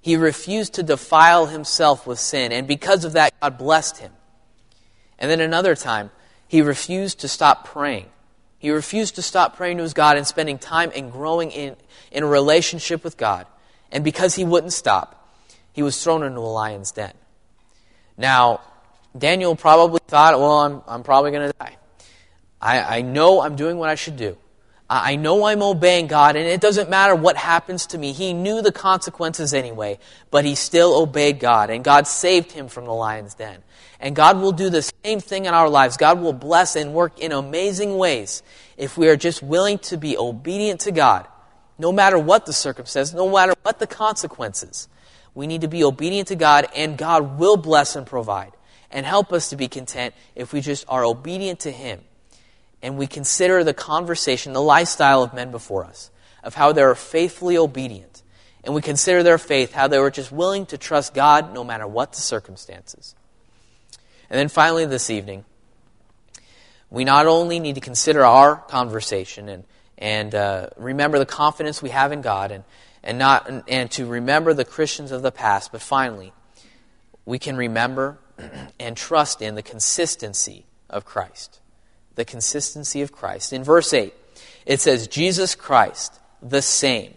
[0.00, 4.10] He refused to defile himself with sin, and because of that, God blessed him.
[5.18, 6.10] And then another time,
[6.48, 8.06] he refused to stop praying.
[8.58, 11.76] He refused to stop praying to his God and spending time and growing in,
[12.10, 13.46] in a relationship with God.
[13.90, 15.30] And because he wouldn't stop,
[15.74, 17.12] he was thrown into a lion's den.
[18.16, 18.62] Now,
[19.16, 21.76] Daniel probably thought, well, I'm, I'm probably going to die.
[22.62, 24.38] I, I know I'm doing what I should do.
[24.94, 28.12] I know I'm obeying God, and it doesn't matter what happens to me.
[28.12, 29.98] He knew the consequences anyway,
[30.30, 33.62] but he still obeyed God, and God saved him from the lion's den.
[34.00, 35.96] And God will do the same thing in our lives.
[35.96, 38.42] God will bless and work in amazing ways
[38.76, 41.26] if we are just willing to be obedient to God,
[41.78, 44.88] no matter what the circumstances, no matter what the consequences.
[45.34, 48.52] We need to be obedient to God, and God will bless and provide
[48.90, 52.02] and help us to be content if we just are obedient to Him
[52.82, 56.10] and we consider the conversation, the lifestyle of men before us,
[56.42, 58.22] of how they were faithfully obedient,
[58.64, 61.86] and we consider their faith, how they were just willing to trust God no matter
[61.86, 63.14] what the circumstances.
[64.28, 65.44] And then finally, this evening,
[66.90, 69.64] we not only need to consider our conversation and,
[69.98, 72.64] and uh, remember the confidence we have in God and,
[73.02, 76.32] and, not, and, and to remember the Christians of the past, but finally,
[77.24, 78.18] we can remember
[78.80, 81.61] and trust in the consistency of Christ
[82.14, 83.52] the consistency of Christ.
[83.52, 84.12] In verse 8,
[84.66, 87.14] it says, Jesus Christ, the same,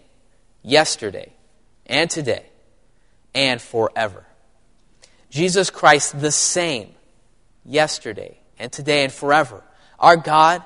[0.63, 1.33] yesterday
[1.85, 2.45] and today
[3.33, 4.25] and forever.
[5.29, 6.93] Jesus Christ, the same,
[7.65, 9.63] yesterday and today and forever.
[9.99, 10.63] Our God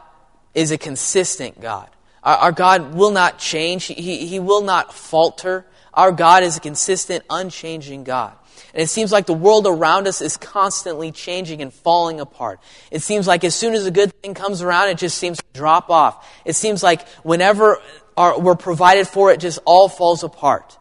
[0.53, 1.89] is a consistent God.
[2.23, 5.65] Our, our God will not change, he, he will not falter.
[5.93, 8.33] Our God is a consistent, unchanging God.
[8.73, 12.59] And it seems like the world around us is constantly changing and falling apart.
[12.91, 15.43] It seems like as soon as a good thing comes around, it just seems to
[15.53, 16.27] drop off.
[16.45, 17.79] It seems like whenever
[18.17, 20.77] our, we're provided for, it just all falls apart.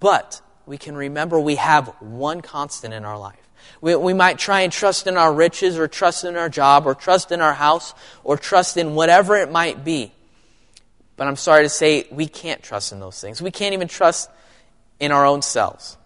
[0.00, 3.36] But we can remember we have one constant in our life.
[3.80, 6.94] We, we might try and trust in our riches or trust in our job or
[6.94, 7.94] trust in our house
[8.24, 10.12] or trust in whatever it might be.
[11.16, 13.42] But I'm sorry to say, we can't trust in those things.
[13.42, 14.30] We can't even trust
[14.98, 15.96] in our own selves.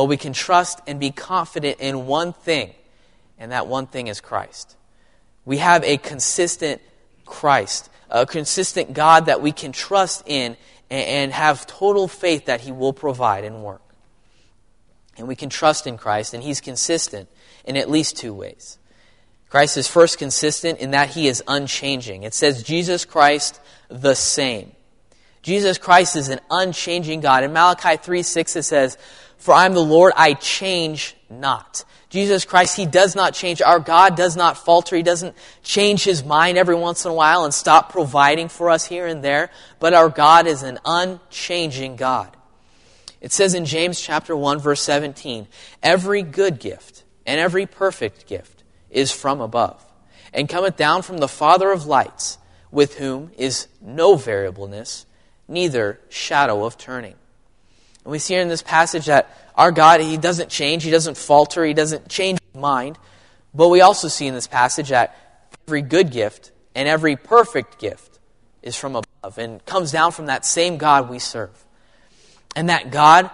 [0.00, 2.72] But we can trust and be confident in one thing,
[3.38, 4.78] and that one thing is Christ.
[5.44, 6.80] We have a consistent
[7.26, 10.56] Christ, a consistent God that we can trust in
[10.88, 13.82] and have total faith that He will provide and work.
[15.18, 17.28] And we can trust in Christ, and He's consistent
[17.66, 18.78] in at least two ways.
[19.50, 22.22] Christ is first consistent in that He is unchanging.
[22.22, 23.60] It says, Jesus Christ
[23.90, 24.72] the same.
[25.42, 27.44] Jesus Christ is an unchanging God.
[27.44, 28.98] In Malachi 3 6, it says,
[29.38, 31.84] For I am the Lord, I change not.
[32.10, 33.62] Jesus Christ, He does not change.
[33.62, 34.96] Our God does not falter.
[34.96, 38.84] He doesn't change His mind every once in a while and stop providing for us
[38.84, 39.50] here and there.
[39.78, 42.36] But our God is an unchanging God.
[43.20, 45.46] It says in James chapter 1 verse 17,
[45.82, 49.84] every good gift and every perfect gift is from above
[50.32, 52.38] and cometh down from the Father of lights,
[52.70, 55.06] with whom is no variableness,
[55.50, 57.14] neither shadow of turning.
[58.04, 61.16] And we see here in this passage that our God, He doesn't change, He doesn't
[61.16, 62.98] falter, He doesn't change His mind.
[63.52, 65.16] But we also see in this passage that
[65.66, 68.18] every good gift and every perfect gift
[68.62, 71.64] is from above and comes down from that same God we serve.
[72.56, 73.30] And that God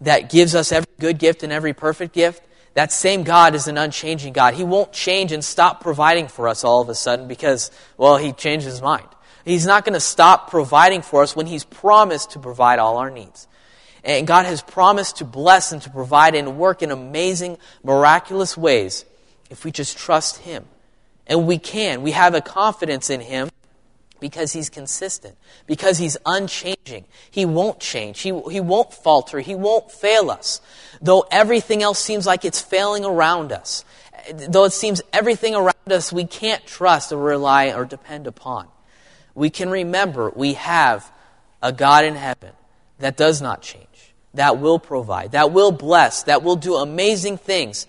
[0.00, 2.42] that gives us every good gift and every perfect gift,
[2.74, 4.54] that same God is an unchanging God.
[4.54, 8.32] He won't change and stop providing for us all of a sudden because, well, He
[8.32, 9.06] changed His mind.
[9.50, 13.10] He's not going to stop providing for us when He's promised to provide all our
[13.10, 13.48] needs.
[14.04, 19.04] And God has promised to bless and to provide and work in amazing, miraculous ways
[19.50, 20.66] if we just trust Him.
[21.26, 22.02] And we can.
[22.02, 23.50] We have a confidence in Him
[24.20, 25.36] because He's consistent,
[25.66, 27.04] because He's unchanging.
[27.30, 28.20] He won't change.
[28.20, 29.40] He, he won't falter.
[29.40, 30.60] He won't fail us.
[31.02, 33.84] Though everything else seems like it's failing around us,
[34.32, 38.68] though it seems everything around us we can't trust or rely or depend upon,
[39.34, 41.10] we can remember we have
[41.62, 42.52] a God in heaven
[42.98, 43.86] that does not change
[44.34, 47.86] that will provide, that will bless, that will do amazing things,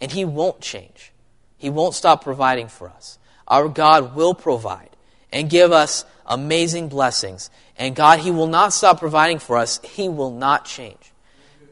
[0.00, 1.12] and He won't change.
[1.56, 3.18] He won't stop providing for us.
[3.46, 4.90] Our God will provide
[5.32, 7.50] and give us amazing blessings.
[7.76, 9.80] And God, He will not stop providing for us.
[9.82, 11.12] He will not change.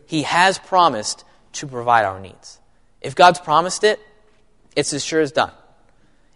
[0.07, 2.61] He has promised to provide our needs.
[3.01, 3.99] If God's promised it,
[4.77, 5.53] it's as sure as done.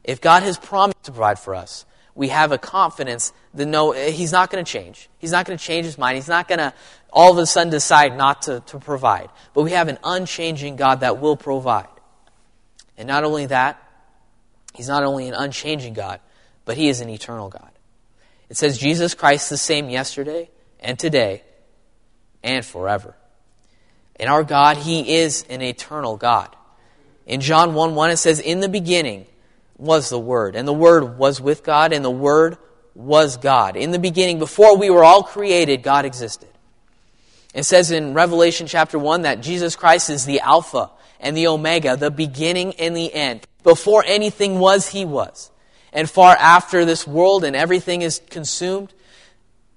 [0.03, 1.85] If God has promised to provide for us,
[2.17, 5.09] we have a confidence that no, He's not going to change.
[5.19, 6.17] He's not going to change His mind.
[6.17, 6.73] He's not going to
[7.13, 9.29] all of a sudden decide not to, to provide.
[9.55, 11.87] But we have an unchanging God that will provide.
[12.97, 13.81] And not only that,
[14.75, 16.21] He's not only an unchanging God,
[16.65, 17.71] but He is an eternal God.
[18.49, 20.49] It says Jesus Christ the same yesterday
[20.81, 21.45] and today
[22.43, 23.15] and forever.
[24.19, 26.57] And our God, He is an eternal God.
[27.27, 29.27] In John 1 1, it says, In the beginning
[29.77, 32.57] was the Word, and the Word was with God, and the Word
[32.95, 33.77] was God.
[33.77, 36.49] In the beginning, before we were all created, God existed.
[37.55, 41.97] It says in Revelation chapter 1 that Jesus Christ is the Alpha and the Omega,
[41.97, 43.47] the beginning and the end.
[43.63, 45.51] Before anything was, He was.
[45.93, 48.93] And far after this world and everything is consumed,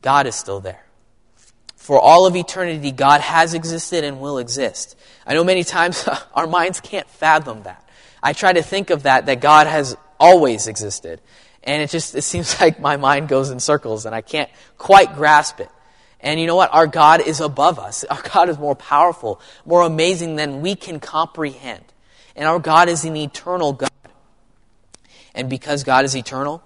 [0.02, 0.84] God is still there.
[1.76, 4.98] For all of eternity, God has existed and will exist.
[5.26, 7.89] I know many times our minds can't fathom that.
[8.22, 11.22] I try to think of that, that God has always existed.
[11.64, 15.16] And it just, it seems like my mind goes in circles and I can't quite
[15.16, 15.70] grasp it.
[16.22, 16.74] And you know what?
[16.74, 18.04] Our God is above us.
[18.10, 21.84] Our God is more powerful, more amazing than we can comprehend.
[22.36, 23.90] And our God is an eternal God.
[25.36, 26.64] And because God is eternal,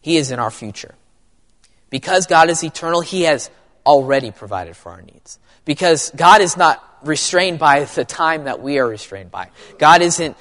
[0.00, 0.94] He is in our future.
[1.90, 3.50] Because God is eternal, He has
[3.84, 5.40] already provided for our needs.
[5.64, 9.50] Because God is not restrained by the time that we are restrained by.
[9.78, 10.36] God isn't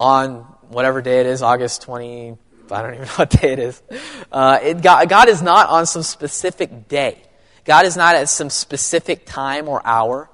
[0.00, 2.36] on whatever day it is, August 20,
[2.70, 3.82] I don't even know what day it is.
[4.32, 7.22] Uh, it, God, God is not on some specific day.
[7.64, 10.30] God is not at some specific time or hour.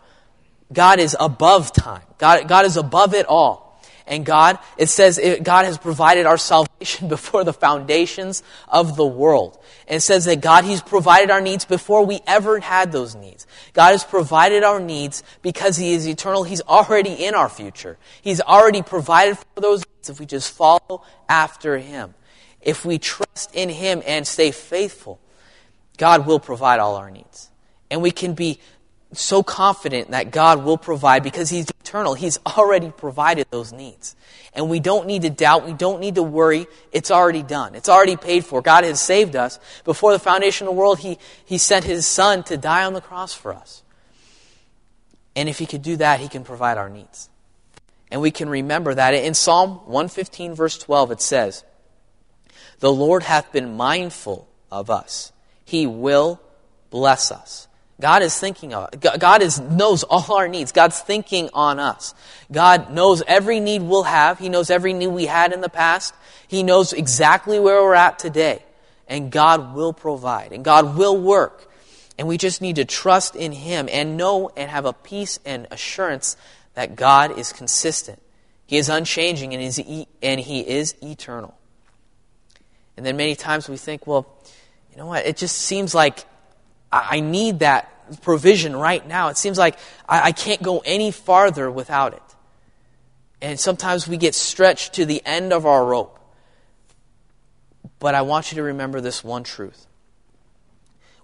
[0.72, 2.02] God is above time.
[2.18, 3.65] God, God is above it all.
[4.06, 9.06] And God, it says it, God has provided our salvation before the foundations of the
[9.06, 9.58] world.
[9.88, 13.46] And it says that God, He's provided our needs before we ever had those needs.
[13.72, 16.44] God has provided our needs because He is eternal.
[16.44, 17.98] He's already in our future.
[18.22, 22.14] He's already provided for those needs if we just follow after Him.
[22.60, 25.20] If we trust in Him and stay faithful.
[25.96, 27.50] God will provide all our needs.
[27.90, 28.60] And we can be
[29.12, 32.14] so confident that God will provide because He's eternal.
[32.14, 34.16] He's already provided those needs.
[34.52, 35.66] And we don't need to doubt.
[35.66, 36.66] We don't need to worry.
[36.90, 37.74] It's already done.
[37.74, 38.62] It's already paid for.
[38.62, 39.58] God has saved us.
[39.84, 43.00] Before the foundation of the world, He, he sent His Son to die on the
[43.00, 43.82] cross for us.
[45.34, 47.28] And if He could do that, He can provide our needs.
[48.10, 49.14] And we can remember that.
[49.14, 51.64] In Psalm 115, verse 12, it says,
[52.78, 55.32] The Lord hath been mindful of us.
[55.64, 56.40] He will
[56.90, 57.65] bless us.
[58.00, 60.72] God is thinking of God is knows all our needs.
[60.72, 62.14] God's thinking on us.
[62.52, 64.38] God knows every need we'll have.
[64.38, 66.14] He knows every need we had in the past.
[66.46, 68.62] He knows exactly where we're at today.
[69.08, 70.52] And God will provide.
[70.52, 71.70] And God will work.
[72.18, 75.66] And we just need to trust in Him and know and have a peace and
[75.70, 76.36] assurance
[76.74, 78.20] that God is consistent.
[78.66, 79.78] He is unchanging and, is
[80.22, 81.56] and He is eternal.
[82.96, 84.26] And then many times we think, well,
[84.90, 85.26] you know what?
[85.26, 86.24] It just seems like
[87.10, 87.92] I need that
[88.22, 89.28] provision right now.
[89.28, 89.78] It seems like
[90.08, 92.22] I, can't go any farther without it.
[93.40, 96.18] And sometimes we get stretched to the end of our rope.
[97.98, 99.86] But I want you to remember this one truth.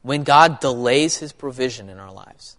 [0.03, 2.57] When God delays his provision in our lives,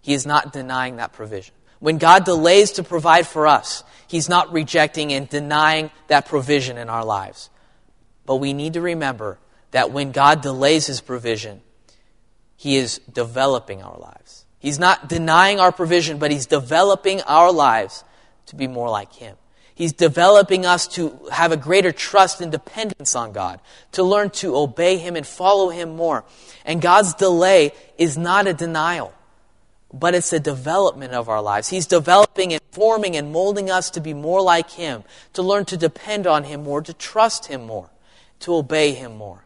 [0.00, 1.54] he is not denying that provision.
[1.80, 6.88] When God delays to provide for us, he's not rejecting and denying that provision in
[6.88, 7.50] our lives.
[8.26, 9.38] But we need to remember
[9.70, 11.60] that when God delays his provision,
[12.56, 14.44] he is developing our lives.
[14.64, 18.02] He's not denying our provision, but He's developing our lives
[18.46, 19.36] to be more like Him.
[19.74, 23.60] He's developing us to have a greater trust and dependence on God,
[23.92, 26.24] to learn to obey Him and follow Him more.
[26.64, 29.12] And God's delay is not a denial,
[29.92, 31.68] but it's a development of our lives.
[31.68, 35.76] He's developing and forming and molding us to be more like Him, to learn to
[35.76, 37.90] depend on Him more, to trust Him more,
[38.40, 39.44] to obey Him more.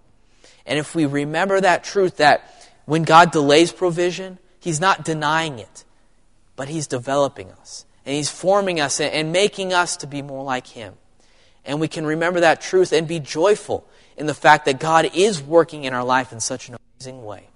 [0.65, 2.58] And if we remember that truth that
[2.89, 5.85] when God delays provision, He's not denying it,
[6.57, 7.85] but He's developing us.
[8.07, 10.95] And He's forming us and making us to be more like Him.
[11.67, 13.87] And we can remember that truth and be joyful
[14.17, 17.51] in the fact that God is working in our life in such an amazing way.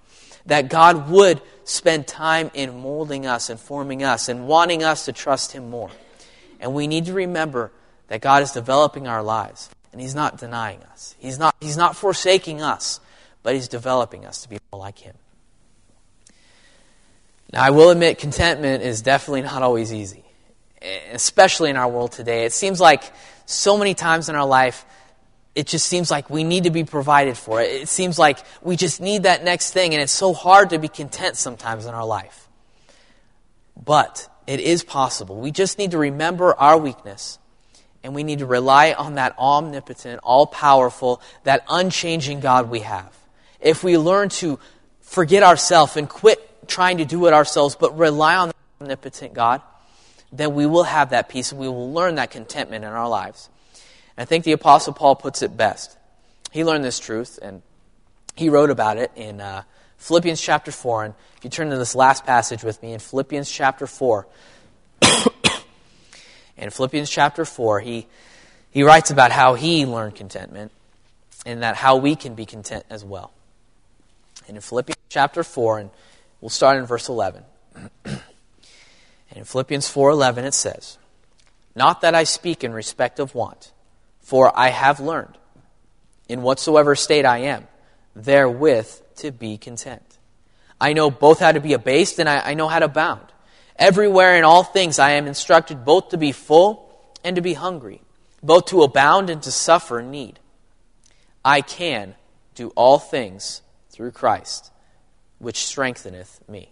[0.45, 5.13] That God would spend time in molding us and forming us and wanting us to
[5.13, 5.89] trust Him more.
[6.59, 7.71] And we need to remember
[8.09, 11.15] that God is developing our lives and He's not denying us.
[11.17, 12.99] He's not, he's not forsaking us,
[13.41, 15.15] but He's developing us to be more like Him.
[17.53, 20.23] Now, I will admit, contentment is definitely not always easy,
[21.11, 22.45] especially in our world today.
[22.45, 23.03] It seems like
[23.45, 24.83] so many times in our life,
[25.53, 27.61] it just seems like we need to be provided for.
[27.61, 30.87] It seems like we just need that next thing, and it's so hard to be
[30.87, 32.49] content sometimes in our life.
[33.77, 35.39] But it is possible.
[35.39, 37.37] We just need to remember our weakness,
[38.03, 43.15] and we need to rely on that omnipotent, all powerful, that unchanging God we have.
[43.59, 44.57] If we learn to
[45.01, 49.61] forget ourselves and quit trying to do it ourselves, but rely on the omnipotent God,
[50.31, 53.49] then we will have that peace and we will learn that contentment in our lives.
[54.17, 55.97] And I think the Apostle Paul puts it best.
[56.51, 57.61] He learned this truth and
[58.35, 59.63] he wrote about it in uh,
[59.97, 61.05] Philippians chapter 4.
[61.05, 64.27] And if you turn to this last passage with me in Philippians chapter 4,
[66.57, 68.07] in Philippians chapter 4, he,
[68.71, 70.71] he writes about how he learned contentment
[71.45, 73.31] and that how we can be content as well.
[74.47, 75.89] And in Philippians chapter 4, and
[76.43, 77.41] We'll start in verse 11.
[78.03, 78.19] and
[79.33, 80.97] in Philippians 4:11 it says,
[81.73, 83.71] "Not that I speak in respect of want,
[84.19, 85.37] for I have learned
[86.27, 87.69] in whatsoever state I am,
[88.13, 88.89] therewith
[89.19, 90.17] to be content.
[90.81, 93.31] I know both how to be abased and I, I know how to abound.
[93.77, 98.01] Everywhere in all things I am instructed both to be full and to be hungry,
[98.43, 100.39] both to abound and to suffer need.
[101.45, 102.15] I can
[102.53, 104.72] do all things through Christ
[105.43, 106.71] which strengtheneth me.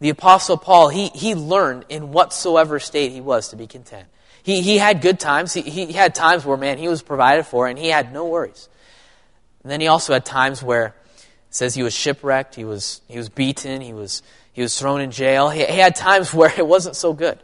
[0.00, 4.08] The Apostle Paul, he, he learned in whatsoever state he was to be content.
[4.42, 5.54] He, he had good times.
[5.54, 8.68] He, he had times where, man, he was provided for and he had no worries.
[9.62, 10.94] And then he also had times where it
[11.50, 14.22] says he was shipwrecked, he was, he was beaten, he was,
[14.52, 15.50] he was thrown in jail.
[15.50, 17.38] He, he had times where it wasn't so good.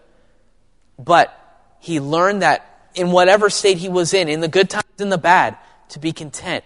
[0.99, 1.32] But
[1.78, 5.18] he learned that in whatever state he was in, in the good times and the
[5.18, 5.57] bad,
[5.91, 6.64] to be content.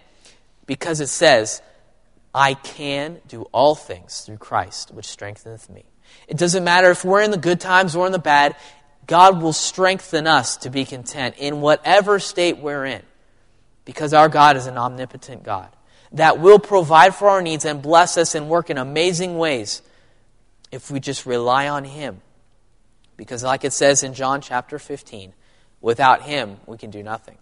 [0.65, 1.61] Because it says,
[2.35, 5.85] I can do all things through Christ, which strengtheneth me.
[6.29, 8.57] It doesn't matter if we're in the good times or in the bad,
[9.07, 13.03] God will strengthen us to be content in whatever state we're in.
[13.85, 15.69] Because our God is an omnipotent God
[16.13, 19.83] that will provide for our needs and bless us and work in amazing ways
[20.71, 22.21] if we just rely on Him.
[23.17, 25.33] Because, like it says in John chapter 15,
[25.81, 27.39] without Him, we can do nothing.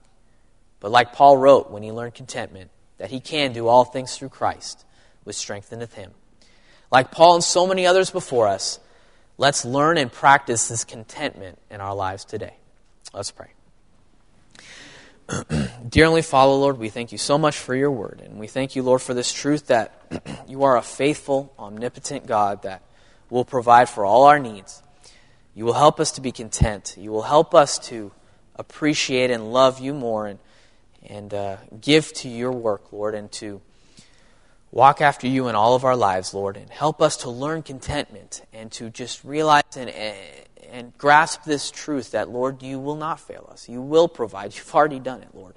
[0.81, 2.71] But, like Paul wrote when he learned contentment,
[3.01, 4.85] that he can do all things through Christ,
[5.25, 6.11] which strengtheneth him.
[6.93, 8.79] Like Paul and so many others before us,
[9.39, 12.57] let's learn and practice this contentment in our lives today.
[13.15, 13.49] Let's pray.
[15.89, 18.21] Dear Heavenly Father, Lord, we thank you so much for your word.
[18.23, 19.95] And we thank you, Lord, for this truth that
[20.47, 22.83] you are a faithful, omnipotent God that
[23.31, 24.83] will provide for all our needs.
[25.55, 26.97] You will help us to be content.
[26.99, 28.13] You will help us to
[28.57, 30.39] appreciate and love you more and
[31.07, 33.61] and uh, give to your work, Lord, and to
[34.71, 38.43] walk after you in all of our lives, Lord, and help us to learn contentment
[38.53, 39.91] and to just realize and,
[40.71, 43.69] and grasp this truth that, Lord, you will not fail us.
[43.69, 44.55] You will provide.
[44.55, 45.55] You've already done it, Lord.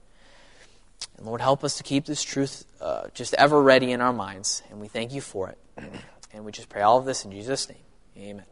[1.18, 4.64] And Lord, help us to keep this truth uh, just ever ready in our minds,
[4.70, 5.58] and we thank you for it.
[6.34, 7.78] and we just pray all of this in Jesus' name.
[8.18, 8.46] Amen.